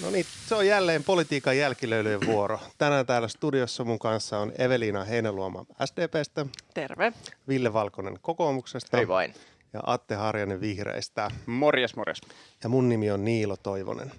[0.00, 2.60] No niin, se on jälleen politiikan jälkilöilyjen vuoro.
[2.78, 6.46] Tänään täällä studiossa mun kanssa on Evelina Heinäluoma SDPstä.
[6.74, 7.12] Terve.
[7.48, 8.96] Ville Valkonen kokoomuksesta.
[8.96, 9.34] Hei vain.
[9.72, 11.30] Ja Atte Harjanen vihreistä.
[11.46, 12.20] Morjes, morjes.
[12.62, 14.12] Ja mun nimi on Niilo Toivonen.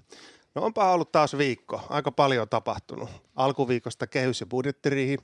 [0.56, 1.82] No onpa ollut taas viikko.
[1.90, 3.10] Aika paljon on tapahtunut.
[3.36, 5.18] Alkuviikosta kehys- ja budjettiriihi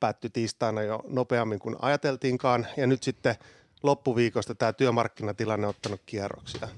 [0.00, 2.66] päättyi tiistaina jo nopeammin kuin ajateltiinkaan.
[2.76, 3.34] Ja nyt sitten
[3.82, 6.68] loppuviikosta tämä työmarkkinatilanne on ottanut kierroksia.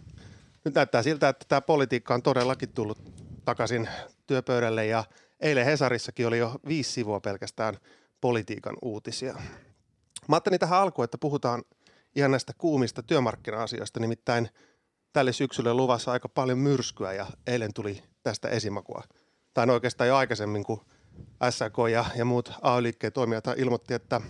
[0.65, 2.99] Nyt näyttää siltä, että tämä politiikka on todellakin tullut
[3.45, 3.89] takaisin
[4.27, 5.05] työpöydälle ja
[5.41, 7.77] eilen Hesarissakin oli jo viisi sivua pelkästään
[8.21, 9.33] politiikan uutisia.
[10.29, 11.63] Mä ajattelin tähän alkuun, että puhutaan
[12.17, 14.49] ihan näistä kuumista työmarkkina-asioista, nimittäin
[15.13, 19.03] tälle syksylle luvassa aika paljon myrskyä ja eilen tuli tästä esimakua.
[19.55, 20.85] Tai no oikeastaan jo aikaisemmin, kun
[21.51, 24.21] SAK ja, ja muut AY-liikkeen toimijat ilmoitti, että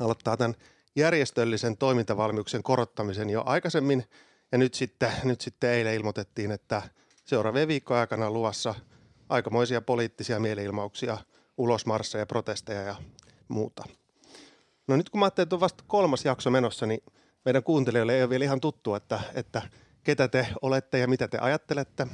[0.00, 0.54] aloittaa tämän
[0.96, 4.04] järjestöllisen toimintavalmiuksen korottamisen jo aikaisemmin–
[4.52, 6.82] ja nyt sitten, nyt sitten eilen ilmoitettiin, että
[7.24, 8.74] seuraavien viikkojen aikana luvassa
[9.28, 11.18] aikamoisia poliittisia mielenilmauksia,
[11.58, 12.96] ulosmarsseja, protesteja ja
[13.48, 13.84] muuta.
[14.88, 17.02] No nyt kun mä ajattelin, että on vasta kolmas jakso menossa, niin
[17.44, 19.62] meidän kuuntelijoille ei ole vielä ihan tuttu, että, että
[20.02, 22.06] ketä te olette ja mitä te ajattelette.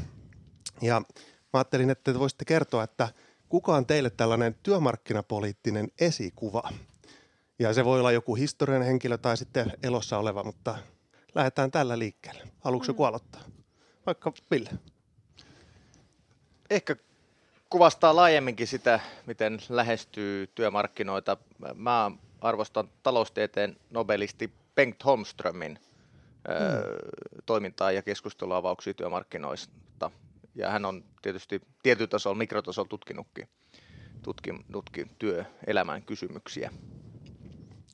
[0.82, 3.08] Ja mä ajattelin, että te voisitte kertoa, että
[3.48, 6.70] kuka on teille tällainen työmarkkinapoliittinen esikuva.
[7.58, 10.78] Ja se voi olla joku historiallinen henkilö tai sitten elossa oleva, mutta
[11.36, 12.44] lähdetään tällä liikkeelle.
[12.60, 13.04] Haluatko mm.
[13.04, 13.42] aloittaa?
[14.06, 14.70] Vaikka Ville.
[16.70, 16.96] Ehkä
[17.70, 21.36] kuvastaa laajemminkin sitä, miten lähestyy työmarkkinoita.
[21.74, 25.78] Mä arvostan taloustieteen nobelisti Bengt Holmströmin
[26.48, 27.42] mm.
[27.46, 30.10] toimintaa ja keskusteluavauksia työmarkkinoista.
[30.54, 33.48] Ja hän on tietysti tietyllä tasolla, mikrotasolla tutkinutkin,
[34.22, 36.70] tutkin, tutkin työelämän kysymyksiä.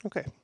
[0.05, 0.20] Okei.
[0.27, 0.42] Okay.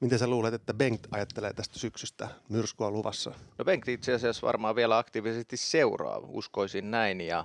[0.00, 3.32] Miten sä luulet, että Bengt ajattelee tästä syksystä myrskua luvassa?
[3.58, 7.20] No Bengt itse asiassa varmaan vielä aktiivisesti seuraa, uskoisin näin.
[7.20, 7.44] Ja,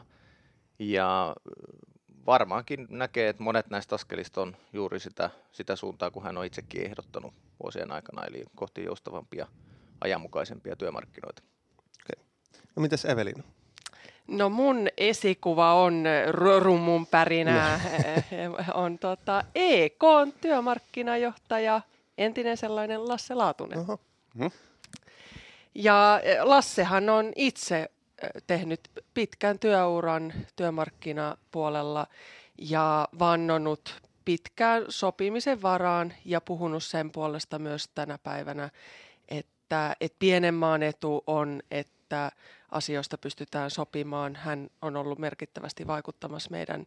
[0.79, 1.35] ja
[2.25, 6.85] varmaankin näkee, että monet näistä askelista on juuri sitä, sitä suuntaa, kun hän on itsekin
[6.85, 7.33] ehdottanut
[7.63, 9.47] vuosien aikana, eli kohti joustavampia,
[10.01, 11.43] ajanmukaisempia työmarkkinoita.
[11.79, 12.23] Okay.
[12.75, 13.43] No mitäs Evelin?
[14.27, 16.03] No mun esikuva on
[16.59, 17.79] rummun pärinää,
[18.47, 18.57] no.
[18.83, 20.03] on tota EK
[20.41, 21.81] työmarkkinajohtaja
[22.21, 23.79] entinen sellainen Lasse Laatunen.
[23.79, 23.99] Oho.
[24.39, 24.51] Hmm.
[25.75, 28.79] Ja e, Lassehan on itse e, tehnyt
[29.13, 32.07] pitkän työuran työmarkkinapuolella
[32.57, 38.69] ja vannonut pitkään sopimisen varaan ja puhunut sen puolesta myös tänä päivänä,
[39.29, 42.31] että, että pienen maan etu on, että
[42.71, 44.35] asioista pystytään sopimaan.
[44.35, 46.85] Hän on ollut merkittävästi vaikuttamassa meidän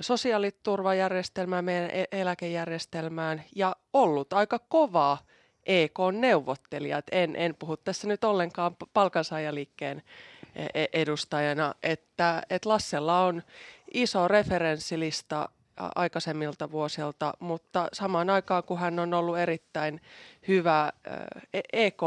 [0.00, 5.18] sosiaaliturvajärjestelmään, meidän e-, eläkejärjestelmään ja ollut aika kova
[5.66, 7.02] EK-neuvottelija.
[7.12, 10.02] En, en puhu tässä nyt ollenkaan palkansaajaliikkeen
[10.54, 13.42] e-, e-, edustajana, että, että Lassella on
[13.94, 15.48] iso referenssilista
[15.94, 20.00] aikaisemmilta vuosilta, mutta samaan aikaan kun hän on ollut erittäin
[20.48, 20.92] hyvä
[21.72, 22.02] EK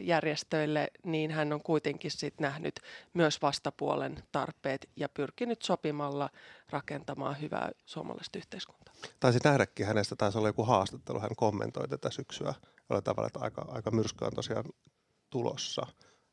[0.00, 2.80] järjestöille, niin hän on kuitenkin sit nähnyt
[3.14, 6.30] myös vastapuolen tarpeet ja pyrkinyt sopimalla
[6.70, 8.94] rakentamaan hyvää suomalaista yhteiskuntaa.
[9.20, 12.54] Taisi nähdäkin hänestä, taisi olla joku haastattelu, hän kommentoi tätä syksyä
[12.90, 14.64] jollain tavalla, että aika, aika myrsky on tosiaan
[15.30, 15.86] tulossa.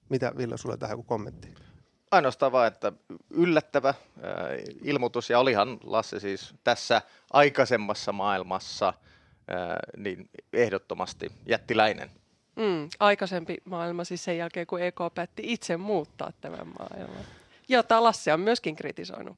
[0.10, 1.54] Mitä Ville, sulle tähän joku kommentti?
[2.12, 2.92] Ainoastaan vaan, että
[3.30, 3.96] yllättävä äh,
[4.84, 7.02] ilmoitus, ja olihan Lasse siis tässä
[7.34, 8.96] aikaisemmassa maailmassa äh,
[9.98, 12.12] niin ehdottomasti jättiläinen
[12.59, 17.25] Mm, aikaisempi maailma siis sen jälkeen, kun EK päätti itse muuttaa tämän maailman,
[17.68, 19.38] jota Lasse on myöskin kritisoinut.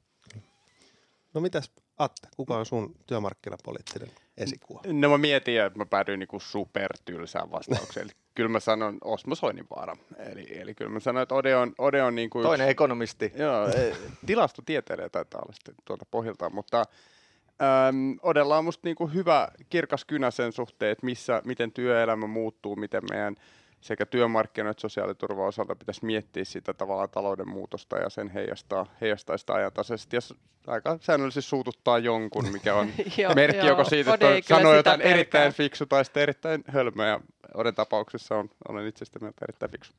[1.34, 4.80] No mitäs Atte, kuka on sun työmarkkinapoliittinen esikuva?
[4.86, 8.04] No mä mietin, että mä päädyin niinku supertylsään vastaukseen.
[8.04, 9.96] eli kyllä mä sanon Osmo Soininvaara.
[10.18, 13.32] Eli, eli kyllä mä sanon, että Ode on, Ode on niinku Toinen yksi, ekonomisti.
[13.36, 13.96] Joo, e,
[14.26, 16.84] tilastotieteilijä taitaa olla sitten tuolta pohjalta, mutta
[17.62, 22.76] Öm, Odella on musta niinku hyvä kirkas kynä sen suhteen, että missä, miten työelämä muuttuu,
[22.76, 23.36] miten meidän
[23.80, 29.38] sekä työmarkkinoiden että sosiaaliturvan osalta pitäisi miettiä sitä tavallaan talouden muutosta ja sen heijastaa, heijastaa
[29.38, 30.16] sitä ajantasaisesti.
[30.16, 30.20] Ja
[30.66, 32.88] aika säännöllisesti suututtaa jonkun, mikä on
[33.34, 35.14] merkki joko siitä, että sanoo jotain pelkää.
[35.14, 37.20] erittäin fiksu tai sitten erittäin hölmöä.
[37.54, 39.92] Oden tapauksessa on, olen itse sitä mieltä erittäin fiksu.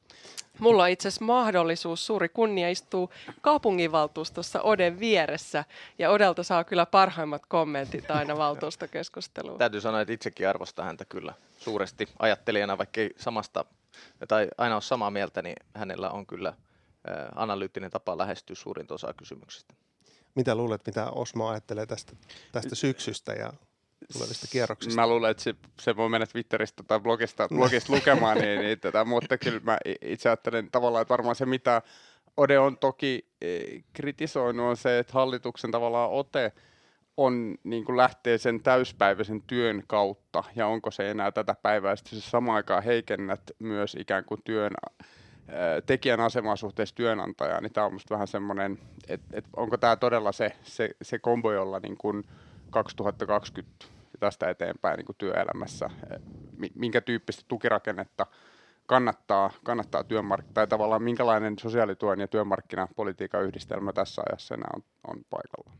[0.59, 3.09] Mulla on itse asiassa mahdollisuus, suuri kunnia istuu
[3.41, 5.65] kaupunginvaltuustossa Oden vieressä
[5.99, 9.57] ja Odelta saa kyllä parhaimmat kommentit aina valtuustokeskusteluun.
[9.57, 13.65] Täytyy sanoa, että itsekin arvostaa häntä kyllä suuresti ajattelijana, vaikka ei samasta
[14.27, 16.53] tai aina ole samaa mieltä, niin hänellä on kyllä
[17.35, 19.73] analyyttinen tapa lähestyä suurinta osaa kysymyksistä.
[20.35, 22.13] Mitä luulet, mitä Osmo ajattelee tästä,
[22.51, 23.53] tästä syksystä ja
[24.13, 25.01] tulevista kierroksista?
[25.01, 29.05] Mä luulen, että se, se voi mennä Twitteristä tai blogista, blogista lukemaan, niin, niin tätä,
[29.05, 31.81] mutta kyllä mä itse ajattelen tavallaan, että varmaan se mitä
[32.37, 36.51] Ode on toki eh, kritisoinut on se, että hallituksen tavallaan ote
[37.17, 42.19] on niin kuin lähtee sen täyspäiväisen työn kautta, ja onko se enää tätä päivää, sitten
[42.19, 44.73] se samaan aikaan heikennät myös ikään kuin työn
[45.85, 50.31] tekijän asemaa suhteessa työnantajaan, niin tämä on musta vähän semmoinen, että, että onko tämä todella
[50.31, 52.23] se, se, se kombo, jolla niin kuin
[52.69, 53.85] 2020
[54.23, 55.89] tästä eteenpäin niin kuin työelämässä,
[56.75, 58.25] minkä tyyppistä tukirakennetta
[58.85, 65.25] kannattaa, kannattaa työmark- tai tavallaan minkälainen sosiaalituen ja työmarkkinapolitiikan yhdistelmä tässä ajassa enää on, on
[65.29, 65.77] paikallaan.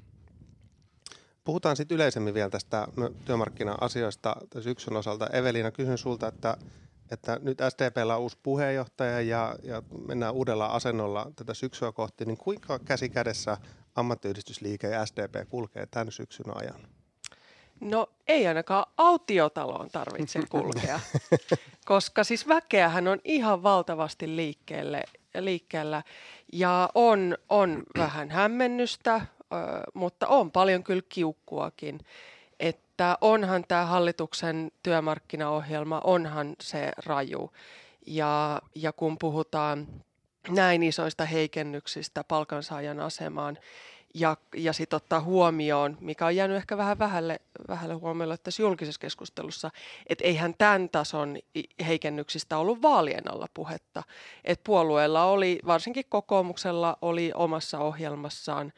[1.44, 5.28] Puhutaan sitten yleisemmin vielä tästä no, työmarkkina-asioista syksyn osalta.
[5.28, 6.58] Evelina, kysyn sulta, että,
[7.12, 12.38] että nyt SDPllä on uusi puheenjohtaja ja, ja mennään uudella asennolla tätä syksyä kohti, niin
[12.38, 13.58] kuinka käsi kädessä
[13.96, 16.93] ammattiyhdistysliike ja SDP kulkee tämän syksyn ajan?
[17.80, 21.00] No ei ainakaan autiotaloon tarvitse kulkea,
[21.86, 25.04] koska siis väkeähän on ihan valtavasti liikkeelle,
[25.40, 26.04] liikkeellä
[26.54, 29.22] ja on, on vähän hämmennystä,
[29.94, 32.00] mutta on paljon kyllä kiukkuakin.
[32.60, 37.52] Että onhan tämä hallituksen työmarkkinaohjelma, onhan se raju.
[38.08, 39.88] Ja, ja kun puhutaan
[40.50, 43.58] näin isoista heikennyksistä palkansaajan asemaan,
[44.14, 49.00] ja, ja sitten ottaa huomioon, mikä on jäänyt ehkä vähän vähälle, vähälle huomiolle tässä julkisessa
[49.02, 49.72] keskustelussa,
[50.08, 51.38] että eihän tämän tason
[51.88, 54.04] heikennyksistä ollut vaalien alla puhetta.
[54.44, 58.74] että puolueella oli, varsinkin kokoomuksella oli omassa ohjelmassaan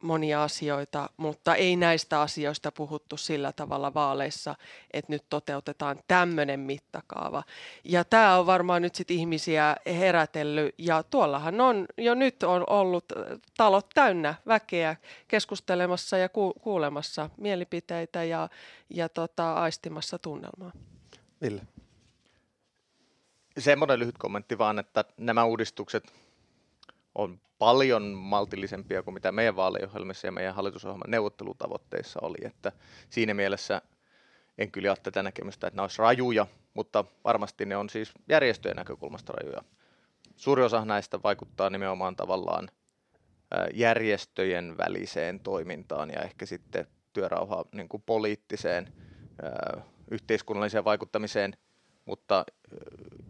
[0.00, 4.54] monia asioita, mutta ei näistä asioista puhuttu sillä tavalla vaaleissa,
[4.92, 7.42] että nyt toteutetaan tämmöinen mittakaava.
[7.84, 13.04] Ja tämä on varmaan nyt sitten ihmisiä herätellyt ja tuollahan on jo nyt on ollut
[13.56, 14.96] talot täynnä väkeä
[15.28, 18.48] keskustelemassa ja ku- kuulemassa mielipiteitä ja,
[18.90, 20.72] ja tota, aistimassa tunnelmaa.
[21.42, 21.62] Ville.
[23.58, 26.12] Semmoinen lyhyt kommentti vaan, että nämä uudistukset
[27.14, 32.38] on paljon maltillisempia kuin mitä meidän vaaliohjelmissa ja meidän hallitusohjelman neuvottelutavoitteissa oli.
[32.44, 32.72] Että
[33.10, 33.82] siinä mielessä
[34.58, 38.76] en kyllä jaa tätä näkemystä, että nämä olisi rajuja, mutta varmasti ne on siis järjestöjen
[38.76, 39.62] näkökulmasta rajuja.
[40.36, 42.68] Suuri osa näistä vaikuttaa nimenomaan tavallaan
[43.74, 48.92] järjestöjen väliseen toimintaan ja ehkä sitten työrauha niin poliittiseen
[50.10, 51.56] yhteiskunnalliseen vaikuttamiseen,
[52.04, 52.44] mutta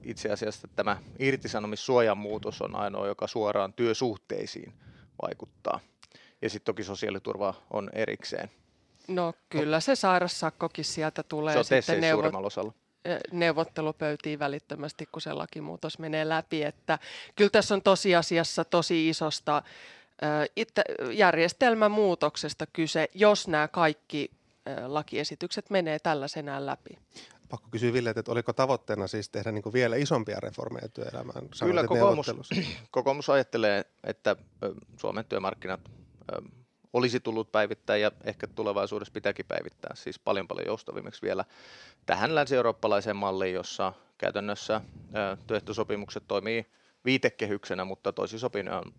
[0.03, 4.73] itse asiassa tämä irtisanomissuojan muutos on ainoa, joka suoraan työsuhteisiin
[5.23, 5.81] vaikuttaa.
[6.43, 8.51] Ja sitten toki sosiaaliturva on erikseen.
[9.09, 11.53] No kyllä se sairassakkokin sieltä tulee.
[11.53, 12.73] Se on sitten neuvot- osalla
[13.33, 16.63] neuvottelupöytiin välittömästi, kun se lakimuutos menee läpi.
[16.63, 16.99] Että
[17.37, 19.63] kyllä tässä on tosiasiassa tosi isosta
[20.57, 20.83] itse
[21.13, 24.31] järjestelmämuutoksesta kyse, jos nämä kaikki
[24.87, 26.99] lakiesitykset menee tällaisenään läpi
[27.53, 31.49] pakko kysyä Ville, että oliko tavoitteena siis tehdä niin kuin vielä isompia reformeja työelämään?
[31.55, 32.31] Sanoit, Kyllä kokoomus,
[32.91, 34.37] kokoomus ajattelee, että
[34.97, 35.81] Suomen työmarkkinat
[36.93, 41.45] olisi tullut päivittää ja ehkä tulevaisuudessa pitääkin päivittää, siis paljon paljon joustavimmiksi vielä
[42.07, 44.81] tähän länsi-eurooppalaiseen malliin, jossa käytännössä
[45.47, 46.67] työehtosopimukset toimii
[47.05, 48.95] viitekehyksenä, mutta tosi sopiminen on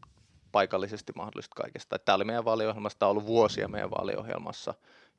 [0.52, 2.00] paikallisesti mahdollista kaikesta.
[2.00, 4.74] Tämä oli meidän vaaliohjelmassa, tämä on ollut vuosia meidän vaaliohjelmassa,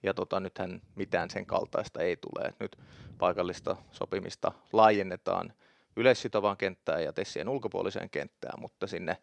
[0.04, 2.54] ja tota, nythän mitään sen kaltaista ei tule.
[2.60, 2.78] nyt
[3.18, 5.52] paikallista sopimista laajennetaan
[5.96, 9.16] yleissitovaan kenttään ja tessien ulkopuoliseen kenttään, mutta sinne,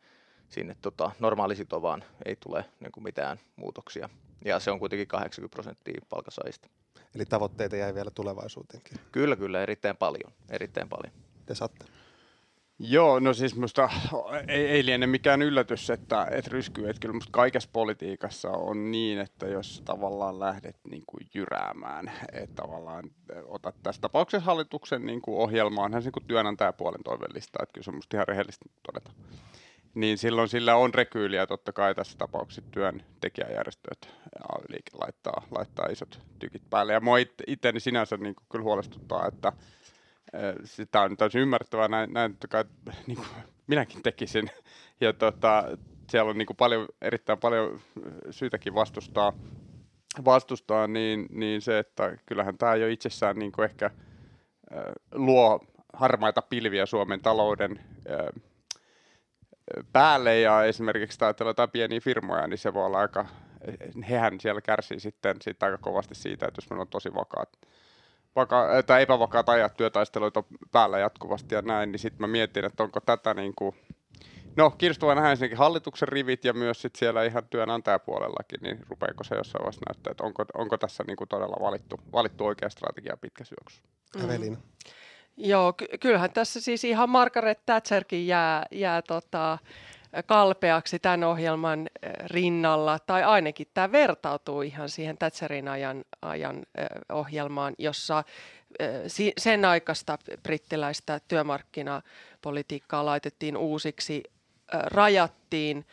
[0.50, 4.10] sinne tota, normaalisitovaan ei tule niin kuin mitään muutoksia.
[4.46, 6.70] Ja se on kuitenkin 80 prosenttia palkasaista.
[7.16, 8.98] Eli tavoitteita jäi vielä tulevaisuuteenkin.
[9.12, 10.34] Kyllä, kyllä, erittäin paljon.
[10.50, 11.14] Erittäin paljon.
[11.46, 11.86] Te saatte.
[12.84, 13.90] Joo, no siis musta
[14.48, 16.90] ei, ei liene mikään yllätys, että et ryskyy.
[16.90, 22.56] Että kyllä musta kaikessa politiikassa on niin, että jos tavallaan lähdet niin kuin jyräämään, että
[22.56, 23.12] tavallaan
[23.46, 27.92] otat tässä tapauksessa hallituksen niin kuin ohjelmaan, hän niin kuin työnantajapuolen toivellista, että kyllä se
[27.92, 29.12] on musta ihan rehellistä todeta.
[29.94, 36.70] Niin silloin sillä on rekyyliä totta kai tässä tapauksessa työntekijäjärjestöt ja laittaa, laittaa isot tykit
[36.70, 36.94] päälle.
[36.94, 39.54] Ja mua itseäni sinänsä niin kuin kyllä huolestuttaa, että
[40.64, 42.66] sitä on täysin ymmärrettävää, näin, näin kai,
[43.08, 43.28] niin kuin
[43.68, 44.52] minäkin tekisin.
[45.02, 45.78] Ja tota,
[46.10, 47.82] siellä on niin kuin paljon, erittäin paljon
[48.32, 49.34] syytäkin vastustaa,
[50.26, 53.92] vastustaa niin, niin se, että kyllähän tämä jo itsessään niin kuin ehkä
[55.12, 55.60] luo
[55.94, 57.80] harmaita pilviä Suomen talouden
[59.94, 63.26] päälle ja esimerkiksi ajatellaan jotain pieniä firmoja, niin se voi olla aika,
[64.10, 67.50] hehän siellä kärsii sitten, sitten aika kovasti siitä, että jos meillä on tosi vakaat
[68.36, 73.00] vaka- tai epävakaat ajat työtaisteluita päällä jatkuvasti ja näin, niin sitten mä mietin, että onko
[73.00, 73.76] tätä niin kuin,
[74.56, 79.36] no kiinnostavaa nähdä ensinnäkin hallituksen rivit ja myös sit siellä ihan työnantajapuolellakin, niin rupeeko se
[79.36, 83.56] jossain vaiheessa näyttää, että onko, onko tässä niin kuin todella valittu, valittu oikea strategia pitkässä
[83.62, 83.84] juoksussa.
[84.16, 84.58] Mm.
[85.38, 89.58] Joo, ky- kyllähän tässä siis ihan Margaret Thatcherkin jää, jää tota,
[90.26, 91.90] kalpeaksi tämän ohjelman
[92.26, 96.64] rinnalla, tai ainakin tämä vertautuu ihan siihen Thatcherin ajan, ajan
[97.10, 98.24] ohjelmaan, jossa
[99.38, 104.24] sen aikaista brittiläistä työmarkkinapolitiikkaa laitettiin uusiksi,
[104.74, 105.86] rajattiin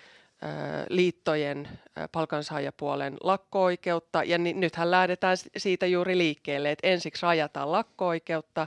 [0.89, 1.69] liittojen
[2.13, 4.25] palkansaajapuolen lakko-oikeutta.
[4.25, 8.67] Ja ni, nythän lähdetään siitä juuri liikkeelle, että ensiksi rajataan lakko-oikeutta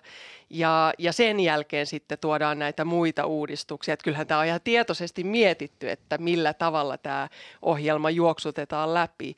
[0.49, 3.93] ja, ja sen jälkeen sitten tuodaan näitä muita uudistuksia.
[3.93, 7.27] Että kyllähän tämä on ihan tietoisesti mietitty, että millä tavalla tämä
[7.61, 9.35] ohjelma juoksutetaan läpi.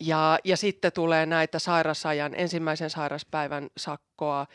[0.00, 4.46] Ja, ja sitten tulee näitä sairasajan, ensimmäisen sairaspäivän sakkoa,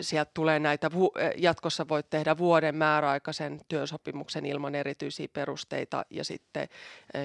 [0.00, 0.90] sieltä tulee näitä,
[1.36, 6.68] jatkossa voit tehdä vuoden määräaikaisen työsopimuksen ilman erityisiä perusteita ja sitten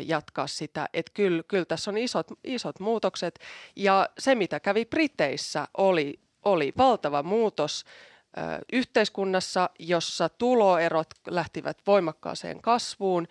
[0.06, 0.90] jatkaa sitä.
[0.94, 3.40] Että kyllä, kyllä tässä on isot, isot muutokset
[3.76, 7.86] ja se mitä kävi Briteissä oli, oli valtava muutos
[8.74, 13.28] yhteiskunnassa, jossa tuloerot lähtivät voimakkaaseen kasvuun,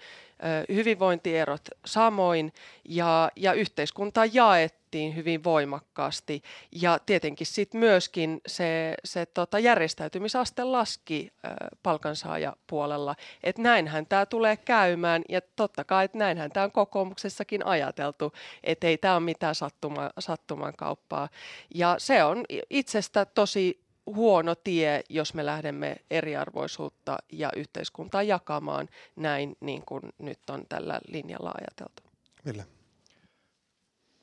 [0.68, 2.52] hyvinvointierot samoin
[2.88, 6.42] ja, ja yhteiskunta jaettiin hyvin voimakkaasti.
[6.73, 14.56] Ja tietenkin sitten myöskin se, se tota järjestäytymisaste laski äh, palkansaajapuolella, että näinhän tämä tulee
[14.56, 18.32] käymään ja totta kai, että näinhän tämä on kokoomuksessakin ajateltu,
[18.64, 21.28] että ei tämä ole mitään sattuma, sattuman kauppaa
[21.75, 29.56] ja se on itsestä tosi huono tie, jos me lähdemme eriarvoisuutta ja yhteiskuntaa jakamaan näin,
[29.61, 32.02] niin kuin nyt on tällä linjalla ajateltu.
[32.47, 32.66] Ville.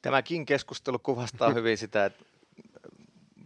[0.01, 2.25] Tämäkin keskustelu kuvastaa hyvin sitä, että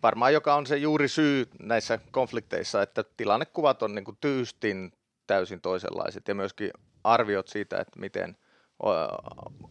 [0.03, 4.93] varmaan joka on se juuri syy näissä konflikteissa, että tilannekuvat on niin kuin tyystin
[5.27, 6.71] täysin toisenlaiset ja myöskin
[7.03, 8.37] arviot siitä, että miten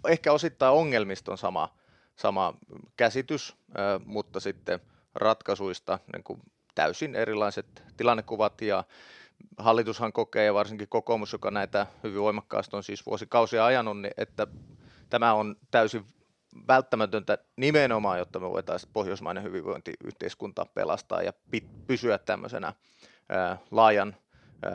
[0.09, 1.79] ehkä osittain ongelmista on sama,
[2.17, 2.55] sama
[2.97, 3.57] käsitys,
[4.05, 4.81] mutta sitten
[5.15, 6.41] ratkaisuista niin kuin
[6.75, 8.61] täysin erilaiset tilannekuvat.
[8.61, 8.85] Ja
[9.59, 14.47] hallitushan kokee ja varsinkin kokoomus, joka näitä hyvin voimakkaasti on siis vuosikausia ajanut, niin että
[15.11, 16.05] tämä on täysin
[16.69, 21.33] välttämätöntä nimenomaan, jotta me voitaisiin pohjoismainen hyvinvointiyhteiskunta pelastaa ja
[21.87, 22.73] pysyä tämmöisenä
[23.29, 24.17] ää, laajan
[24.63, 24.73] ää,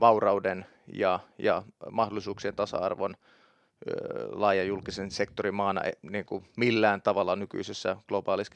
[0.00, 3.96] vaurauden ja, ja mahdollisuuksien tasa-arvon ää,
[4.30, 8.54] laajan julkisen sektorin maana e, niin kuin millään tavalla nykyisessä globaalissa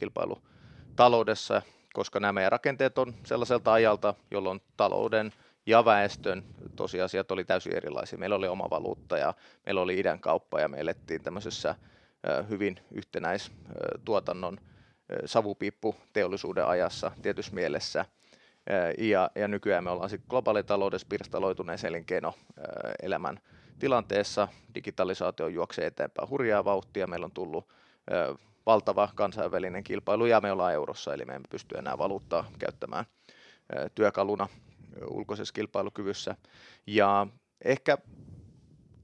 [0.94, 1.62] kilpailutaloudessa
[1.94, 5.32] koska nämä meidän rakenteet on sellaiselta ajalta, jolloin talouden
[5.66, 6.44] ja väestön
[6.76, 8.18] tosiasiat oli täysin erilaisia.
[8.18, 9.34] Meillä oli oma valuutta ja
[9.66, 11.74] meillä oli idän kauppa ja me elettiin tämmöisessä
[12.48, 14.58] hyvin yhtenäistuotannon
[15.24, 18.04] savupiippu teollisuuden ajassa tietyssä mielessä.
[18.98, 23.40] Ja, ja nykyään me ollaan sitten globaalitaloudessa pirstaloituneessa elinkeinoelämän
[23.78, 24.48] tilanteessa.
[24.74, 27.06] Digitalisaatio juoksee eteenpäin hurjaa vauhtia.
[27.06, 27.68] Meillä on tullut
[28.66, 33.04] valtava kansainvälinen kilpailu ja me ollaan eurossa, eli me emme pysty enää valuuttaa käyttämään
[33.94, 34.48] työkaluna
[35.10, 36.36] ulkoisessa kilpailukyvyssä.
[36.86, 37.26] Ja
[37.64, 37.98] ehkä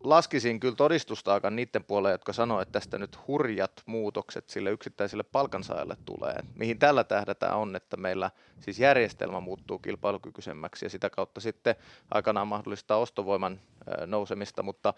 [0.04, 5.96] laskisin kyllä todistustaakan niiden puolelle, jotka sanoo, että tästä nyt hurjat muutokset sille yksittäiselle palkansaajalle
[6.04, 6.36] tulee.
[6.54, 11.74] Mihin tällä tähdätään on, että meillä siis järjestelmä muuttuu kilpailukykyisemmäksi ja sitä kautta sitten
[12.10, 13.60] aikanaan mahdollistaa ostovoiman
[14.06, 14.94] nousemista, mutta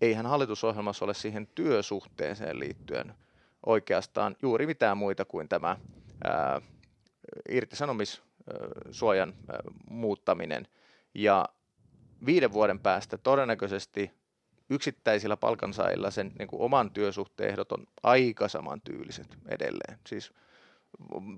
[0.00, 3.14] eihän hallitusohjelmassa ole siihen työsuhteeseen liittyen
[3.66, 5.76] oikeastaan juuri mitään muita kuin tämä
[6.24, 6.60] ää,
[7.48, 9.58] irtisanomissuojan ää,
[9.90, 10.68] muuttaminen.
[11.14, 11.48] Ja
[12.26, 14.10] viiden vuoden päästä todennäköisesti
[14.70, 19.98] yksittäisillä palkansaajilla sen niin kuin oman työsuhteen ehdot on aika samantyyliset edelleen.
[20.06, 20.32] Siis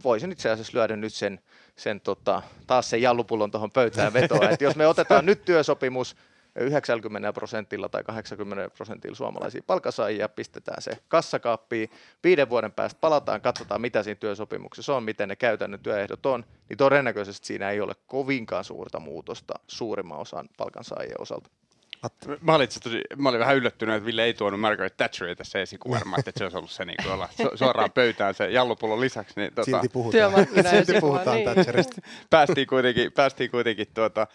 [0.04, 1.40] voisin itse asiassa lyödä nyt sen,
[1.76, 6.16] sen tota, taas sen jallupullon tuohon pöytään vetoa, että jos me otetaan nyt työsopimus
[6.60, 11.90] 90 prosentilla tai 80 prosentilla suomalaisia palkasaajia, pistetään se kassakaappiin,
[12.24, 16.76] viiden vuoden päästä palataan, katsotaan mitä siinä työsopimuksessa on, miten ne käytännön työehdot on, niin
[16.76, 21.50] todennäköisesti siinä ei ole kovinkaan suurta muutosta suurimman osan palkansaajien osalta.
[22.40, 26.20] Mä olin, tosi, mä olin vähän yllättynyt, että Ville ei tuonut Margaret Thatcheria tässä esikuvarmaan,
[26.20, 29.40] että se olisi ollut se niin kuin olla suoraan pöytään se jallupullon lisäksi.
[29.40, 30.32] Niin, tota, Silti puhutaan,
[30.70, 31.44] Silti puhutaan niin.
[31.44, 32.00] Thatcherista.
[32.30, 34.26] päästiin kuitenkin, päästiin kuitenkin tuota,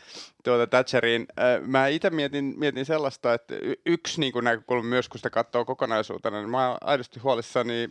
[0.44, 1.28] tuota Thatcheriin.
[1.62, 6.38] Mä itse mietin, mietin sellaista, että yksi niin kuin näkökulma myös, kun sitä katsoo kokonaisuutena,
[6.38, 7.90] niin mä oon aidosti huolissani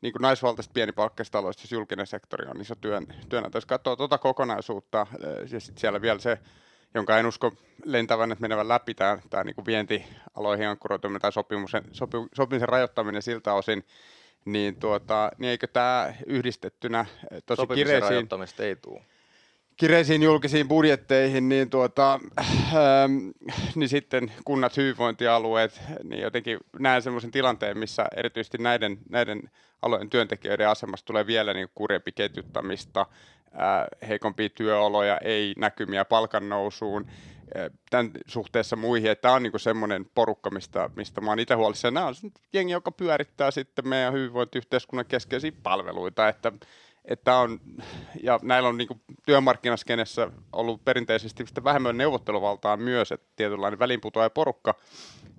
[0.00, 3.58] niin kuin naisvaltaista pienipalkkaista aloista, jos julkinen sektori on iso työn, työnantaja.
[3.58, 5.06] Jos katsoo tuota kokonaisuutta
[5.52, 6.38] ja sitten siellä vielä se
[6.94, 7.52] jonka en usko
[7.84, 13.22] lentävän, että menevän läpi tämä, tämä niin kuin vientialoihin ankkuroituminen tai sopimuksen, sopi, sopimisen rajoittaminen
[13.22, 13.84] siltä osin,
[14.44, 18.10] niin, tuota, niin eikö tämä yhdistettynä eh, tosi Sopimisen kireisiin...
[18.10, 19.02] rajoittamista ei tule
[19.78, 23.28] kireisiin julkisiin budjetteihin, niin, tuota, ähm,
[23.74, 29.50] niin sitten kunnat, hyvinvointialueet, niin jotenkin näen sellaisen tilanteen, missä erityisesti näiden, näiden
[29.82, 33.06] alojen työntekijöiden asemasta tulee vielä niin kurjempi ketjuttamista,
[34.08, 37.06] heikompia työoloja, ei näkymiä palkan nousuun,
[37.90, 41.94] tämän suhteessa muihin, että tämä on niinku semmoinen porukka, mistä, mistä mä oon itse huolissaan.
[41.94, 42.14] Nämä on
[42.52, 46.52] jengi, joka pyörittää sitten meidän hyvinvointiyhteiskunnan keskeisiä palveluita, että,
[47.04, 47.60] että on,
[48.22, 54.74] ja näillä on niinku työmarkkinaskenessä ollut perinteisesti vähemmän neuvotteluvaltaa myös, että tietynlainen välinputoaja porukka,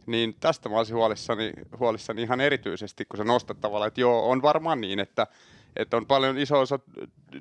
[0.06, 4.42] niin tästä mä olisin huolissani, huolissani ihan erityisesti, kun se nostat tavallaan, että joo, on
[4.42, 5.28] varmaan niin, että,
[5.76, 6.80] että on paljon iso osa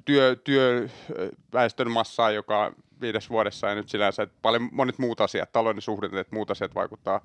[0.05, 5.83] työ, työväestön massaa, joka viides vuodessa ja nyt sinänsä, että paljon monet muut asiat, talouden
[5.83, 7.21] suhdanteet, muut asiat vaikuttaa,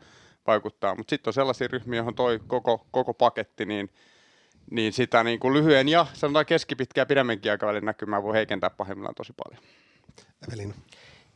[0.47, 0.95] vaikuttaa.
[0.95, 3.89] mutta sitten on sellaisia ryhmiä, johon toi koko, koko paketti, niin,
[4.71, 9.15] niin sitä niin kuin lyhyen ja sanotaan keskipitkää ja pidemmänkin aikavälin näkymää voi heikentää pahimmillaan
[9.15, 9.63] tosi paljon.
[10.47, 10.73] Evelin.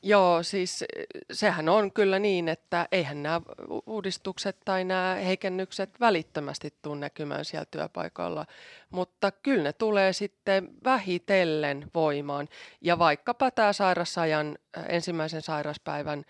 [0.03, 0.83] Joo, siis
[1.31, 3.41] sehän on kyllä niin, että eihän nämä
[3.85, 8.45] uudistukset tai nämä heikennykset välittömästi tule näkymään siellä työpaikoilla,
[8.89, 12.47] mutta kyllä ne tulee sitten vähitellen voimaan.
[12.81, 14.57] Ja vaikkapa tämä sairasajan
[14.89, 16.23] ensimmäisen sairaspäivän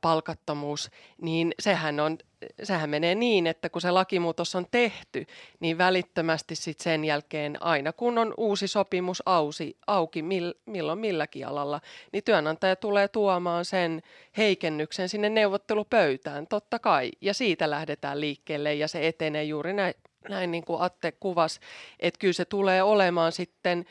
[0.00, 0.90] palkattomuus,
[1.20, 2.18] niin sehän, on,
[2.62, 5.26] sehän menee niin, että kun se lakimuutos on tehty,
[5.60, 11.46] niin välittömästi sit sen jälkeen aina kun on uusi sopimus ausi, auki mill, milloin milläkin
[11.46, 11.80] alalla,
[12.12, 14.02] niin työnantaja tulee tuomaan sen
[14.36, 17.10] heikennyksen sinne neuvottelupöytään, totta kai.
[17.20, 19.94] Ja siitä lähdetään liikkeelle ja se etenee juuri näin,
[20.28, 21.60] näin niin kuin Atte kuvasi,
[22.00, 23.84] että kyllä se tulee olemaan sitten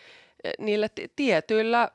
[0.60, 1.90] niille tietyillä,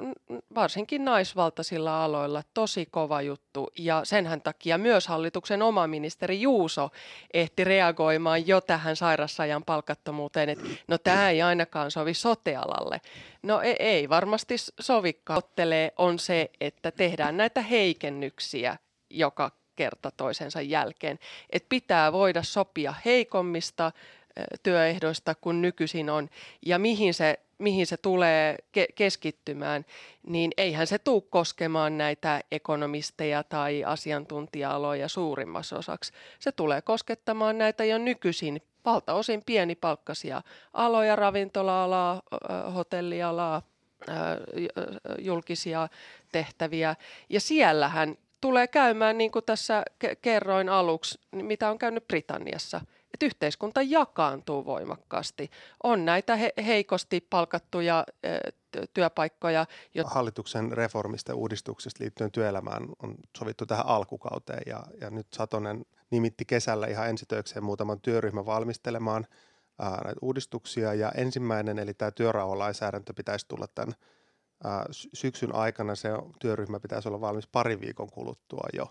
[0.55, 3.71] varsinkin naisvaltaisilla aloilla, tosi kova juttu.
[3.79, 6.91] Ja senhän takia myös hallituksen oma ministeri Juuso
[7.35, 13.01] ehti reagoimaan jo tähän sairassajan palkattomuuteen, että no tämä ei ainakaan sovi sotealalle.
[13.43, 15.39] No ei, ei varmasti sovikaan.
[15.39, 18.77] Ottelee on se, että tehdään näitä heikennyksiä
[19.11, 21.19] joka kerta toisensa jälkeen.
[21.51, 23.93] Että pitää voida sopia heikommista
[24.63, 26.29] työehdoista kuin nykyisin on
[26.67, 29.85] ja mihin se mihin se tulee ke- keskittymään,
[30.27, 36.13] niin eihän se tule koskemaan näitä ekonomisteja tai asiantuntija-aloja suurimmassa osaksi.
[36.39, 42.23] Se tulee koskettamaan näitä jo nykyisin valtaosin pienipalkkaisia aloja, ravintola-alaa,
[42.75, 43.63] hotellialaa,
[45.19, 45.89] julkisia
[46.33, 46.97] tehtäviä.
[47.29, 49.83] Ja siellähän tulee käymään, niin kuin tässä
[50.23, 52.81] kerroin aluksi, mitä on käynyt Britanniassa–
[53.15, 55.51] että yhteiskunta jakaantuu voimakkaasti.
[55.83, 58.05] On näitä he, heikosti palkattuja
[58.95, 59.67] työpaikkoja.
[59.95, 65.85] Jo- Hallituksen reformista ja uudistuksista liittyen työelämään on sovittu tähän alkukauteen ja, ja nyt Satonen
[66.11, 69.27] nimitti kesällä ihan ensitöikseen muutaman työryhmän valmistelemaan
[69.79, 73.95] ää, näitä uudistuksia ja ensimmäinen eli tämä työrauhalainsäädäntö pitäisi tulla tämän
[74.65, 78.87] ää, syksyn aikana se työryhmä pitäisi olla valmis parin viikon kuluttua jo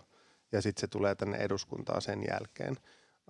[0.52, 2.76] ja sitten se tulee tänne eduskuntaan sen jälkeen.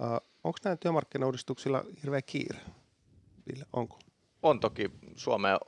[0.00, 2.58] Uh, onko näillä työmarkkinauudistuksilla hirveä kiire?
[3.48, 3.98] Ville, onko?
[4.42, 4.90] On toki.
[5.16, 5.58] Suomea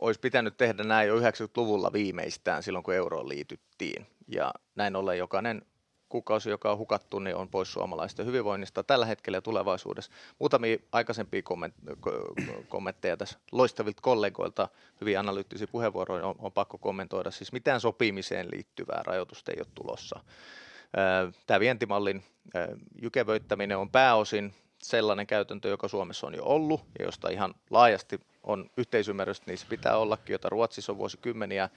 [0.00, 4.06] olisi pitänyt tehdä näin jo 90-luvulla viimeistään silloin, kun euroon liityttiin.
[4.28, 5.62] Ja näin ollen jokainen
[6.08, 10.12] kuukausi, joka on hukattu, niin on pois suomalaisten hyvinvoinnista tällä hetkellä ja tulevaisuudessa.
[10.38, 11.42] Muutamia aikaisempia
[12.68, 14.68] kommentteja tässä loistavilta kollegoilta,
[15.00, 17.30] hyvin analyyttisiä puheenvuoroja on, on pakko kommentoida.
[17.30, 20.20] Siis mitään sopimiseen liittyvää rajoitusta ei ole tulossa.
[21.46, 22.22] Tämä vientimallin
[23.02, 28.70] jykevöittäminen on pääosin sellainen käytäntö, joka Suomessa on jo ollut ja josta ihan laajasti on
[28.76, 31.68] yhteisymmärrystä, niin se pitää ollakin, jota Ruotsissa on vuosikymmeniä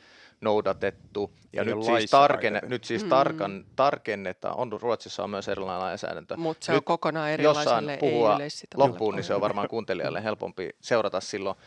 [0.42, 1.32] noudatettu.
[1.54, 3.10] Ja nyt siis, tarkenne, nyt siis mm.
[3.10, 6.38] tarkan, tarkennetaan, on Ruotsissa on myös erilainen lainsäädäntö.
[6.38, 8.38] Mutta se nyt on kokonaan erilaiselle puhua
[8.76, 11.58] loppuun, niin se on varmaan kuuntelijalle helpompi seurata silloin.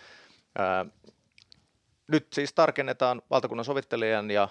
[2.09, 4.49] Nyt siis tarkennetaan valtakunnan sovittelijan ja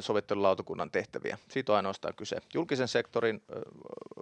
[0.00, 1.38] sovittelulautakunnan tehtäviä.
[1.48, 2.36] Siitä on ainoastaan kyse.
[2.54, 3.42] Julkisen sektorin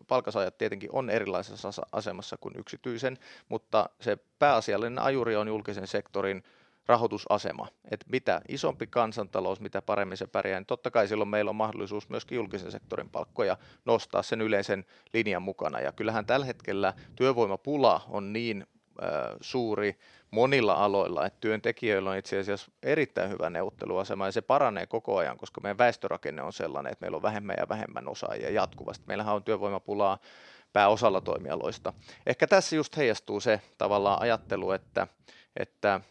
[0.08, 6.42] palkasaajat tietenkin on erilaisessa asemassa kuin yksityisen, mutta se pääasiallinen ajuri on julkisen sektorin
[6.86, 7.68] rahoitusasema.
[7.90, 12.08] Et mitä isompi kansantalous, mitä paremmin se pärjää, niin totta kai silloin meillä on mahdollisuus
[12.08, 15.80] myöskin julkisen sektorin palkkoja nostaa sen yleisen linjan mukana.
[15.80, 18.66] Ja kyllähän tällä hetkellä työvoimapula on niin
[19.02, 19.98] äh, suuri,
[20.30, 25.36] monilla aloilla, että työntekijöillä on itse asiassa erittäin hyvä neuvotteluasema ja se paranee koko ajan,
[25.36, 29.04] koska meidän väestörakenne on sellainen, että meillä on vähemmän ja vähemmän osaajia jatkuvasti.
[29.06, 30.18] Meillähän on työvoimapulaa
[30.72, 31.92] pääosalla toimialoista.
[32.26, 35.06] Ehkä tässä just heijastuu se tavallaan ajattelu, että,
[35.56, 36.02] että äh,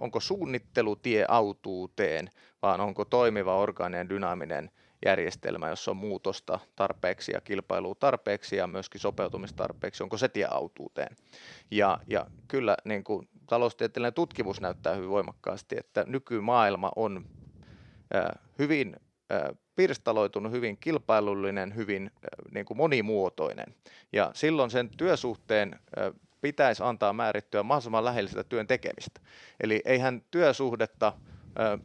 [0.00, 2.30] onko suunnittelu tie autuuteen,
[2.62, 4.70] vaan onko toimiva orgaaninen dynaaminen
[5.06, 11.16] järjestelmä, jossa on muutosta tarpeeksi ja kilpailua tarpeeksi ja myöskin sopeutumistarpeeksi, onko se tie autuuteen.
[11.70, 17.26] Ja, ja kyllä niin kuin taloustieteellinen tutkimus näyttää hyvin voimakkaasti, että nykymaailma on
[18.14, 18.96] äh, hyvin
[19.32, 23.74] äh, pirstaloitunut, hyvin kilpailullinen, hyvin äh, niin kuin monimuotoinen.
[24.12, 29.20] Ja silloin sen työsuhteen äh, pitäisi antaa määrittyä mahdollisimman lähellä sitä työn tekemistä.
[29.60, 31.12] Eli eihän työsuhdetta
[31.60, 31.78] ö,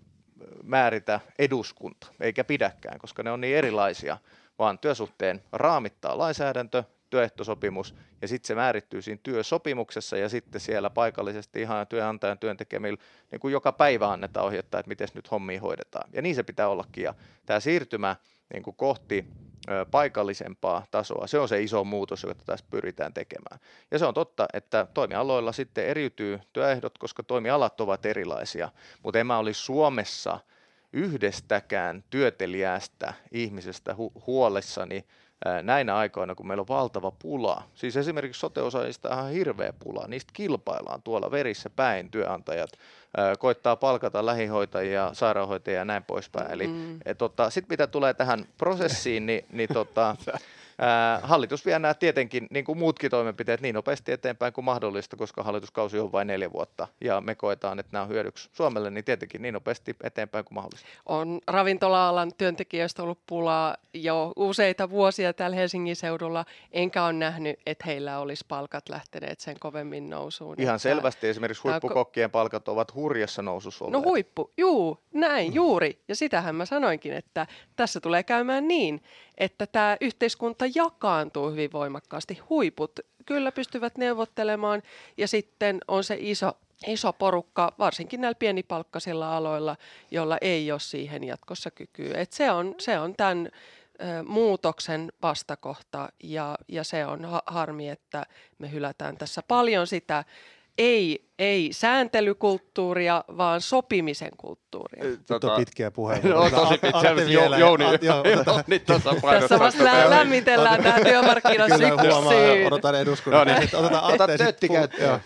[0.64, 4.18] määritä eduskunta, eikä pidäkään, koska ne on niin erilaisia,
[4.60, 11.62] vaan työsuhteen raamittaa lainsäädäntö, työehtosopimus ja sitten se määrittyy siinä työsopimuksessa ja sitten siellä paikallisesti
[11.62, 13.02] ihan työnantajan työntekemillä
[13.32, 16.10] niin kuin joka päivä annetaan ohjetta, että miten nyt hommia hoidetaan.
[16.14, 17.04] Ja niin se pitää ollakin.
[17.04, 17.14] Ja
[17.46, 18.16] tämä siirtymä
[18.54, 19.26] niin kuin kohti
[19.92, 23.60] paikallisempaa tasoa, se on se iso muutos, jota tässä pyritään tekemään.
[23.92, 28.70] Ja se on totta, että toimialoilla sitten eriytyy työehdot, koska toimialat ovat erilaisia,
[29.04, 30.40] mutta en mä olisi Suomessa
[30.94, 35.06] yhdestäkään työtelijästä ihmisestä hu- huolessani
[35.64, 37.64] näinä aikoina, kun meillä on valtava pula.
[37.74, 40.08] Siis esimerkiksi sote-osaajista on ihan hirveä pula.
[40.08, 42.70] Niistä kilpaillaan tuolla verissä päin työnantajat.
[43.40, 46.52] Koittaa palkata lähihoitajia, sairaanhoitajia ja näin poispäin.
[46.52, 47.00] Eli mm.
[47.18, 50.16] tota, sitten mitä tulee tähän prosessiin, niin, niin tota,
[51.24, 56.00] hallitus vie nämä tietenkin, niin kuin muutkin toimenpiteet, niin nopeasti eteenpäin kuin mahdollista, koska hallituskausi
[56.00, 59.54] on vain neljä vuotta ja me koetaan, että nämä on hyödyksi Suomelle, niin tietenkin niin
[59.54, 60.88] nopeasti eteenpäin kuin mahdollista.
[61.06, 67.86] On ravintola-alan työntekijöistä ollut pulaa jo useita vuosia täällä Helsingin seudulla, enkä ole nähnyt, että
[67.86, 70.56] heillä olisi palkat lähteneet sen kovemmin nousuun.
[70.58, 74.04] Ihan että selvästi esimerkiksi huippukokkien palkat ovat hurjassa nousussa olleet.
[74.04, 76.02] No huippu, juu, näin, juuri.
[76.08, 79.04] Ja sitähän mä sanoinkin, että tässä tulee käymään niin,
[79.42, 82.40] että tämä yhteiskunta jakaantuu hyvin voimakkaasti.
[82.50, 84.82] Huiput kyllä pystyvät neuvottelemaan
[85.18, 86.52] ja sitten on se iso,
[86.88, 89.76] iso porukka, varsinkin näillä pienipalkkaisilla aloilla,
[90.12, 92.18] jolla ei ole siihen jatkossa kykyä.
[92.18, 93.50] Et se, on, se on tämän
[94.26, 98.26] muutoksen vastakohta ja, ja se on ha- harmi, että
[98.60, 100.24] me hylätään tässä paljon sitä
[100.78, 105.04] ei, ei sääntelykulttuuria, vaan sopimisen kulttuuria.
[105.28, 106.50] Tota, on pitkiä puheenvuoroja.
[106.50, 107.12] No, tosi pitkiä.
[107.34, 108.80] Jo, Jouni, Jouni
[109.40, 112.68] Tässä vasta lä- lämmitellään tähän työmarkkinasyksyyn.
[112.68, 113.48] Odotan eduskunnan.
[113.48, 113.70] No niin.
[113.76, 114.30] Otetaan
[114.74, 115.20] käyttöön.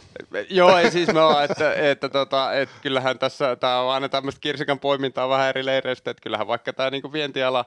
[0.49, 4.41] Joo, ei siis me ollaan, että, että, tota, että kyllähän tässä, tämä on aina tämmöistä
[4.41, 7.65] kirsikan poimintaa vähän eri leireistä, että kyllähän vaikka tämä niin vientiala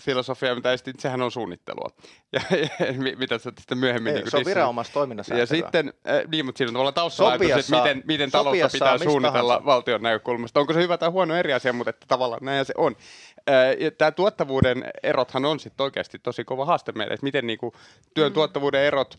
[0.00, 1.90] filosofia, mitä sitten sehän on suunnittelua.
[2.32, 4.16] Ja, ja mitä sä sitten myöhemmin...
[4.16, 5.34] Ei, niin se on viranomaista toiminnassa.
[5.34, 9.52] Ja sitten, äh, niin, mutta siinä on tavallaan taustalla että miten, miten taloutta pitää suunnitella
[9.52, 9.66] tahansa.
[9.66, 10.60] valtion näkökulmasta.
[10.60, 12.96] Onko se hyvä tai huono eri asia, mutta että tavallaan näin se on.
[13.38, 17.72] Äh, Tämä tuottavuuden erothan on sitten oikeasti tosi kova haaste meille, että miten niinku,
[18.14, 18.34] työn mm.
[18.34, 19.18] tuottavuuden erot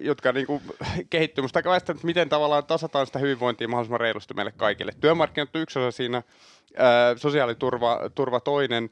[0.00, 0.62] jotka niin kuin,
[1.10, 1.42] kehittyy.
[1.42, 4.92] Musta väistämättä, miten tavallaan tasataan sitä hyvinvointia mahdollisimman reilusti meille kaikille.
[5.00, 6.22] Työmarkkinat on yksi osa siinä,
[7.16, 8.90] sosiaaliturva turva toinen,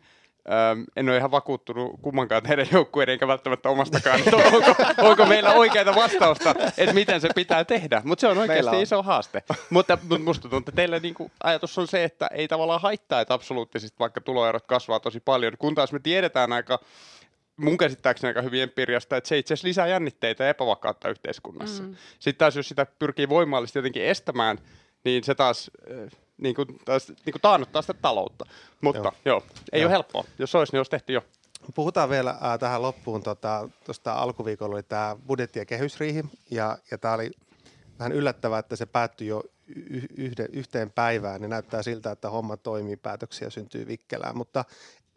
[0.50, 5.52] Ähm, en ole ihan vakuuttunut kummankaan heidän joukkueiden, eikä välttämättä omastakaan, että onko, onko meillä
[5.52, 8.02] oikeita vastausta, että miten se pitää tehdä.
[8.04, 8.82] Mutta se on oikeasti on.
[8.82, 9.42] iso haaste.
[9.70, 13.96] Mutta musta tuntuu, että teillä niinku ajatus on se, että ei tavallaan haittaa, että absoluuttisesti
[13.98, 16.78] vaikka tuloerot kasvaa tosi paljon, kun taas me tiedetään aika
[17.56, 21.82] mun käsittääkseni aika hyvin empiriasta, että se itse asiassa lisää jännitteitä ja epävakautta yhteiskunnassa.
[21.82, 21.96] Mm.
[22.18, 24.58] Sitten taas jos sitä pyrkii voimallisesti jotenkin estämään,
[25.04, 25.70] niin se taas
[26.38, 28.44] niin kuin, taas, niin kuin taannuttaa sitä taloutta.
[28.81, 29.87] Mutta joo, joo ei joo.
[29.87, 30.24] ole helppoa.
[30.38, 31.22] Jos olisi, niin olisi tehty jo.
[31.74, 33.22] Puhutaan vielä äh, tähän loppuun.
[33.22, 37.31] Tuosta tota, alkuviikolla oli tämä budjetti- ja kehysriihi, ja, ja tämä oli
[37.98, 42.57] vähän yllättävää, että se päättyi jo y- yhde, yhteen päivään, niin näyttää siltä, että homma
[42.57, 44.37] toimii, päätöksiä syntyy vikkelään.
[44.37, 44.64] Mutta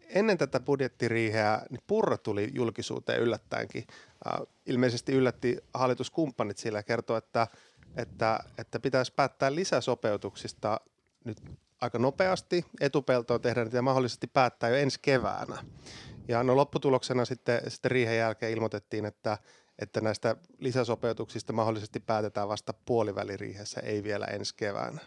[0.10, 3.88] ennen tätä budjettiriiheä niin Purra tuli julkisuuteen yllättäenkin.
[4.28, 7.48] Äh, ilmeisesti yllätti hallituskumppanit sillä ja kertoi, että,
[7.96, 10.80] että, että pitäisi päättää lisäsopeutuksista
[11.24, 11.38] nyt
[11.82, 15.64] aika nopeasti etupeltoon tehdä ja mahdollisesti päättää jo ensi keväänä.
[16.28, 19.38] Ja no lopputuloksena sitten, sitten riihen jälkeen ilmoitettiin, että,
[19.80, 25.02] että näistä lisäsopeutuksista mahdollisesti päätetään vasta puoliväliriihessä, ei vielä ensi keväänä.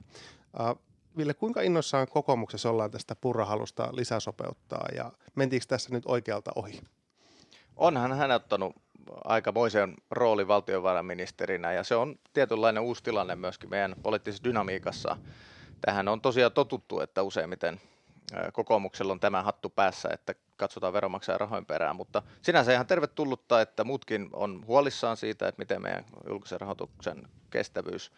[0.61, 0.79] Uh,
[1.17, 6.81] Ville, kuinka innoissaan kokoomuksessa ollaan tästä purrahalusta lisäsopeuttaa ja mentiinkö tässä nyt oikealta ohi?
[7.77, 8.77] Onhan hän ottanut
[9.25, 15.17] aikamoisen roolin valtiovarainministerinä ja se on tietynlainen uusi tilanne myöskin meidän poliittisessa dynamiikassa
[15.87, 17.81] Tähän on tosiaan totuttu, että useimmiten
[18.53, 23.85] kokoomuksella on tämä hattu päässä, että katsotaan veronmaksajan rahoin perään, mutta sinänsä ihan tervetullutta, että
[23.85, 28.13] muutkin on huolissaan siitä, että miten meidän julkisen rahoituksen kestävyys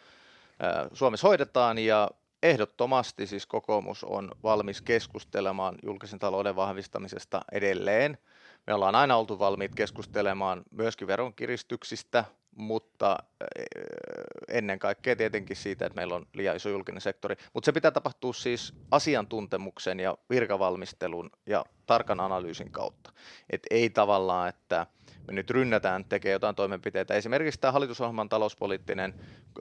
[0.93, 2.11] Suomessa hoidetaan ja
[2.43, 8.19] ehdottomasti siis kokoomus on valmis keskustelemaan julkisen talouden vahvistamisesta edelleen.
[8.67, 12.25] Me ollaan aina oltu valmiit keskustelemaan myöskin veronkiristyksistä,
[12.57, 13.65] mutta eh,
[14.49, 17.37] ennen kaikkea tietenkin siitä, että meillä on liian iso julkinen sektori.
[17.55, 23.13] Mutta se pitää tapahtua siis asiantuntemuksen ja virkavalmistelun ja tarkan analyysin kautta.
[23.51, 24.87] Et ei tavallaan, että
[25.27, 27.15] me nyt rynnätään tekee jotain toimenpiteitä.
[27.15, 29.15] Esimerkiksi tämä hallitusohjelman talouspoliittinen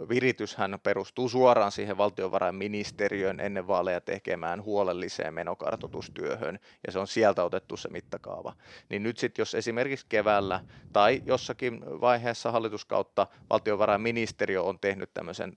[0.10, 7.78] virityshän perustuu suoraan siihen valtiovarainministeriön ennen vaaleja tekemään huolelliseen menokartoitustyöhön, ja se on sieltä otettu
[7.78, 8.54] se mittakaava.
[8.90, 10.60] Niin nyt sitten, jos esimerkiksi keväällä
[10.94, 15.54] tai jossakin vaiheessa hallituskautta valtiovarainministeriö on tehnyt tämmöisen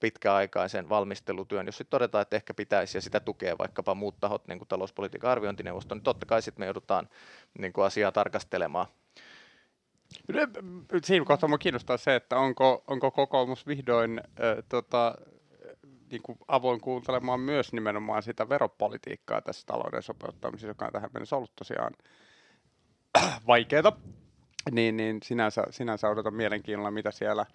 [0.00, 4.58] pitkäaikaisen valmistelutyön, jos sitten todetaan, että ehkä pitäisi, ja sitä tukee vaikkapa muut tahot, niin
[4.58, 5.30] kuin talouspolitiikan
[5.66, 7.08] arviointineuvosto, niin totta kai sitten me joudutaan
[7.58, 8.86] niin kuin asiaa tarkastelemaan
[11.04, 15.14] Siinä kohtaa minua kiinnostaa se, että onko, onko kokoomus vihdoin äh, tota,
[16.10, 21.36] niin kuin avoin kuuntelemaan myös nimenomaan sitä veropolitiikkaa tässä talouden sopeuttamisessa, joka on tähän mennessä
[21.36, 21.92] ollut tosiaan
[23.46, 23.96] vaikeaa.
[24.70, 27.46] Niin, niin sinänsä, sinänsä odotan mielenkiinnolla, mitä siellä,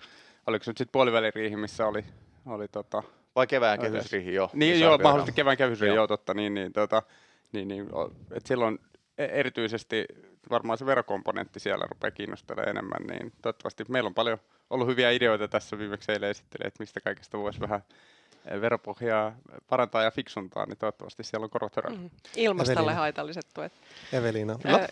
[0.47, 2.05] oliko se nyt sitten puoliväliriihi, missä oli,
[2.45, 3.03] oli tota,
[3.35, 4.49] vai kevään kehysriihi jo?
[4.53, 7.03] Niin, joo, mahdollisesti kevään kehysriihi, joo, totta, niin, niin, tota,
[7.51, 7.89] niin, niin
[8.31, 8.79] että silloin
[9.17, 10.05] e- erityisesti
[10.49, 14.37] varmaan se verokomponentti siellä rupeaa kiinnostelemaan enemmän, niin toivottavasti meillä on paljon
[14.69, 17.81] ollut hyviä ideoita tässä viimeksi eilen esittelee, että mistä kaikesta voisi vähän
[18.45, 19.35] eh, veropohjaa
[19.69, 21.91] parantaa ja fiksuntaa, niin toivottavasti siellä on korot mm.
[21.91, 22.09] Mm-hmm.
[22.35, 22.99] Ilmastolle Evelina.
[22.99, 23.73] haitalliset tuet.
[24.13, 24.55] Evelina.
[24.65, 24.87] Äh,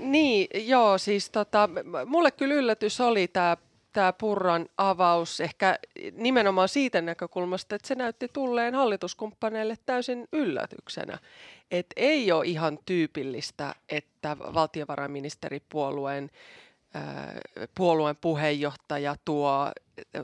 [0.00, 1.68] niin, joo, siis tota,
[2.06, 3.56] mulle kyllä yllätys oli tämä
[3.92, 5.78] tämä Purran avaus ehkä
[6.12, 11.18] nimenomaan siitä näkökulmasta, että se näytti tulleen hallituskumppaneille täysin yllätyksenä.
[11.70, 16.30] Et ei ole ihan tyypillistä, että valtiovarainministeripuolueen
[17.74, 19.70] puolueen puheenjohtaja tuo,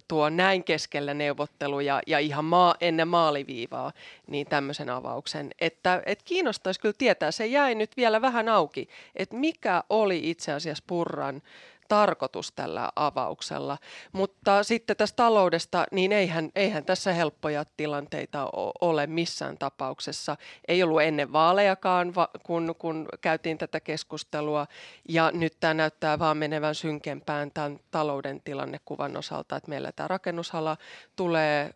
[0.09, 3.93] tuo näin keskellä neuvotteluja ja ihan maa, ennen maaliviivaa
[4.27, 5.51] niin tämmöisen avauksen.
[5.61, 10.53] Että et kiinnostaisi kyllä tietää, se jäi nyt vielä vähän auki, että mikä oli itse
[10.53, 11.43] asiassa Purran
[11.89, 13.79] tarkoitus tällä avauksella.
[14.13, 18.49] Mutta sitten tästä taloudesta, niin eihän, eihän tässä helppoja tilanteita
[18.81, 20.37] ole missään tapauksessa.
[20.69, 24.67] Ei ollut ennen vaalejakaan, kun, kun käytiin tätä keskustelua,
[25.09, 30.77] ja nyt tämä näyttää vaan menevän synkempään tämän talouden tilannekuvan osalta, että meillä tämä rakennusala
[31.17, 31.71] tulee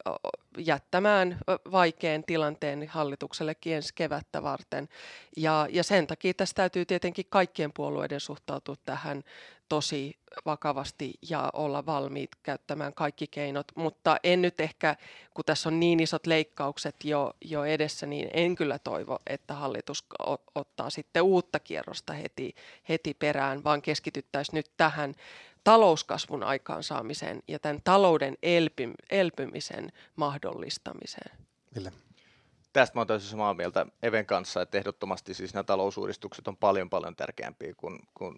[0.59, 1.39] jättämään
[1.73, 4.89] vaikean tilanteen hallituksellekin ensi kevättä varten.
[5.37, 9.23] Ja, ja sen takia tässä täytyy tietenkin kaikkien puolueiden suhtautua tähän
[9.71, 14.97] tosi vakavasti ja olla valmiit käyttämään kaikki keinot, mutta en nyt ehkä,
[15.35, 20.05] kun tässä on niin isot leikkaukset jo, jo edessä, niin en kyllä toivo, että hallitus
[20.55, 22.55] ottaa sitten uutta kierrosta heti,
[22.89, 25.15] heti perään, vaan keskityttäisiin nyt tähän
[25.65, 31.39] talouskasvun aikaansaamiseen ja tämän talouden elpy, elpymisen mahdollistamiseen.
[31.75, 31.93] Ville.
[32.73, 36.91] Tästä mä oon täysin samaa mieltä Even kanssa, että ehdottomasti siis nämä talousuudistukset on paljon
[36.91, 38.37] paljon tärkeämpiä kuin, kuin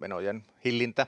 [0.00, 1.06] menojen hillintä.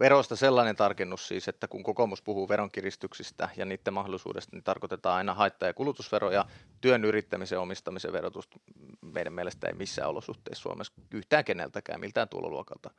[0.00, 5.34] Veroista sellainen tarkennus siis, että kun kokoomus puhuu veronkiristyksistä ja niiden mahdollisuudesta, niin tarkoitetaan aina
[5.34, 6.44] haitta- ja kulutusveroja.
[6.80, 8.60] Työn yrittämisen omistamisen verotusta
[9.00, 12.90] meidän mielestä ei missään olosuhteissa Suomessa yhtään keneltäkään, miltään tuloluokalta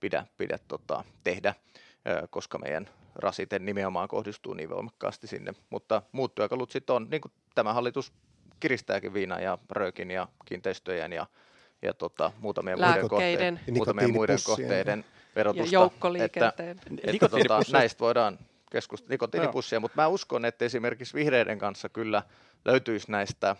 [0.00, 1.54] pidä, pidä tota, tehdä,
[2.30, 5.54] koska meidän rasite nimenomaan kohdistuu niin voimakkaasti sinne.
[5.70, 8.12] Mutta muut työkalut sitten on, niin kuin tämä hallitus
[8.60, 11.26] kiristääkin viinan ja röökin ja kiinteistöjen ja,
[11.82, 15.04] ja tota, muutamien muiden, kohteiden, muutamien muiden kohteiden
[15.36, 15.66] verotusta.
[15.66, 16.70] Ja joukkoliikenteen.
[16.70, 18.38] Että, että tota, näistä voidaan
[18.70, 22.22] keskustella nikotiinipussia, mutta mä uskon, että esimerkiksi vihreiden kanssa kyllä
[22.64, 23.56] löytyisi näistä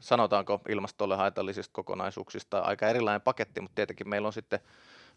[0.00, 4.60] sanotaanko ilmastolle haitallisista kokonaisuuksista aika erilainen paketti, mutta tietenkin meillä on sitten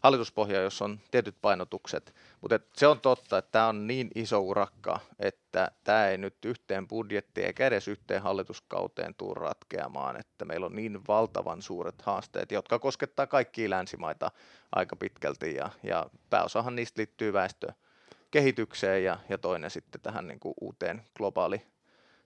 [0.06, 2.14] hallituspohja, jossa on tietyt painotukset.
[2.40, 6.88] Mutta se on totta, että tämä on niin iso urakka, että tämä ei nyt yhteen
[6.88, 12.78] budjettiin eikä edes yhteen hallituskauteen tule ratkeamaan, että meillä on niin valtavan suuret haasteet, jotka
[12.78, 14.30] koskettaa kaikkia länsimaita
[14.72, 20.54] aika pitkälti ja, ja pääosahan niistä liittyy väestökehitykseen ja, ja toinen sitten tähän niin kuin
[20.60, 21.62] uuteen globaali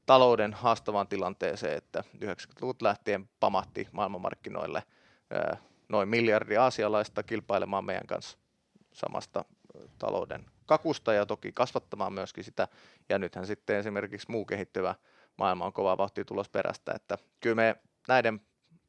[0.06, 4.82] talouden haastavaan tilanteeseen, että 90-luvut lähtien pamahti maailmanmarkkinoille
[5.90, 8.38] noin miljardi aasialaista kilpailemaan meidän kanssa
[8.92, 9.44] samasta
[9.98, 12.68] talouden kakusta ja toki kasvattamaan myöskin sitä.
[13.08, 14.94] Ja nythän sitten esimerkiksi muu kehittyvä
[15.38, 17.76] maailma on kovaa vauhtia tulos perästä, että kyllä me
[18.08, 18.40] näiden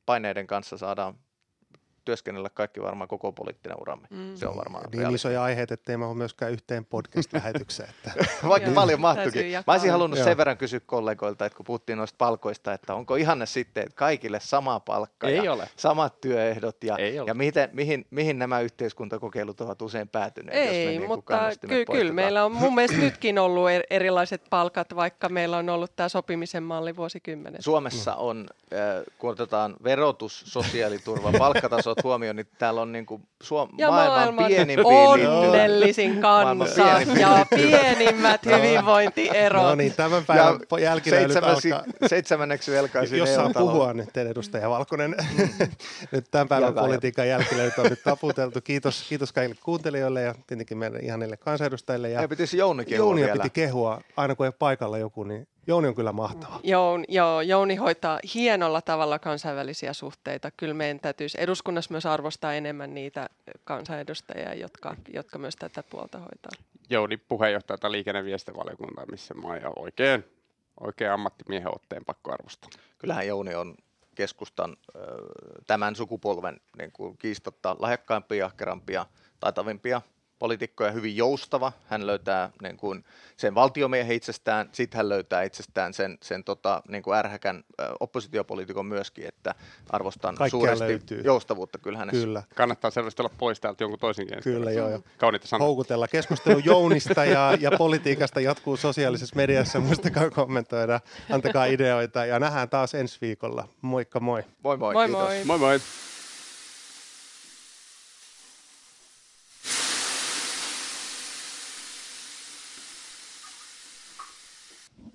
[0.05, 1.15] paineiden kanssa saadaan
[2.05, 4.07] työskennellä kaikki varmaan koko poliittinen uramme.
[4.09, 4.35] Mm.
[4.35, 5.15] Se on varmaan Niin reaali.
[5.15, 7.89] isoja aiheita, ettei mä myöskään yhteen podcast-lähetykseen.
[7.89, 8.25] Että.
[8.47, 9.51] Vaikka paljon mahtuikin.
[9.67, 10.25] Mä olisin halunnut Joo.
[10.25, 14.39] sen verran kysyä kollegoilta, että kun puhuttiin noista palkoista, että onko ihanne sitten, että kaikille
[14.39, 15.69] sama palkka Ei ja ole.
[15.75, 20.85] samat työehdot ja, Ei ja miten, mihin, mihin nämä yhteiskuntakokeilut ovat usein päätyneet, Ei, jos
[20.85, 25.29] me niin mutta ky- kyllä meillä on mun mielestä nytkin ollut er- erilaiset palkat, vaikka
[25.29, 27.61] meillä on ollut tämä sopimisen malli vuosikymmenen.
[27.63, 28.79] Suomessa on, äh,
[29.17, 34.17] kun otetaan verotus, sosiaaliturva, palkkataso katsot huomioon, niin täällä on niin kuin Suom- Ja maailman,
[34.19, 36.81] maailman pienimpiin onnellisin kansa
[37.19, 39.63] ja pienimmät hyvinvointierot.
[39.63, 41.93] No niin, tämän päivän Ja jälkiläydyt seitsemäsi, alkaa.
[42.07, 45.15] seitsemänneksi velkaisin Jos saan puhua nyt, edustaja Valkonen.
[46.11, 48.61] nyt tämän päivän Jatka, politiikan jälkiläydyt on nyt taputeltu.
[48.61, 52.09] Kiitos, kiitos kaikille kuuntelijoille ja tietenkin meidän ihanille kansanedustajille.
[52.09, 53.43] Ja Ja pitäisi Jouni kehua Jounia vielä.
[53.43, 56.59] piti kehua, aina kun ei ole paikalla joku, niin Jouni on kyllä mahtava.
[56.63, 60.51] Joun, joo, Jouni hoitaa hienolla tavalla kansainvälisiä suhteita.
[60.51, 63.29] Kyllä meidän täytyisi eduskunnassa myös arvostaa enemmän niitä
[63.63, 66.51] kansanedustajia, jotka, jotka myös tätä puolta hoitaa.
[66.89, 70.25] Jouni puheenjohtajalta liikenneviestintävaliokuntaa, missä mä oon oikein,
[70.79, 72.69] oikein ammattimiehen otteen pakko arvostaa.
[72.97, 73.75] Kyllähän Jouni on
[74.15, 74.77] keskustan
[75.67, 79.05] tämän sukupolven niin kuin kiistatta lahjakkaimpia, ahkerampia,
[79.39, 80.01] taitavimpia
[80.41, 81.71] poliitikkoja, hyvin joustava.
[81.87, 83.05] Hän löytää niin kuin,
[83.37, 87.63] sen valtiomiehen itsestään, sitten hän löytää itsestään sen, sen tota, niin kuin ärhäkän
[87.99, 89.55] oppositiopoliitikon myöskin, että
[89.89, 91.21] arvostan Kaikkea suuresti löytyy.
[91.23, 92.25] joustavuutta kyllä hänessä.
[92.25, 94.37] Kyllä, Kannattaa selvästi olla pois täältä jonkun toisenkin.
[94.37, 94.89] ensi kyllä joo.
[94.89, 94.99] joo.
[95.17, 95.65] Kauniita sanoja.
[95.65, 96.07] Houkutella.
[96.07, 99.79] Keskustelu Jounista ja, ja politiikasta jatkuu sosiaalisessa mediassa.
[99.79, 100.99] Muistakaa kommentoida,
[101.31, 103.67] antakaa ideoita ja nähdään taas ensi viikolla.
[103.81, 104.43] Moikka moi.
[104.63, 105.21] Moi moi, Moi kiitos.
[105.23, 105.43] moi!
[105.45, 105.79] Moi moi!